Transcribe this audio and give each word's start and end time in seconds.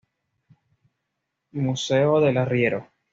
Museo 1.51 2.19
del 2.21 2.37
Arriero. 2.37 2.89